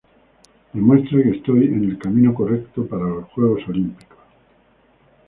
Demuestra 0.73 1.21
que 1.21 1.29
estoy 1.29 1.65
en 1.65 1.83
el 1.91 1.99
camino 1.99 2.33
correcto 2.33 2.87
para 2.87 3.03
los 3.03 3.25
Juegos 3.33 3.61
Olímpicos. 3.69 4.17